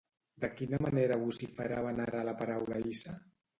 De 0.45 0.47
quina 0.61 0.79
manera 0.85 1.19
vociferaven 1.25 2.03
ara 2.09 2.25
la 2.31 2.37
paraula 2.43 2.83
hissa? 2.89 3.19